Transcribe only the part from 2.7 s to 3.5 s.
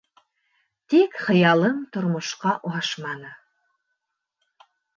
ашманы.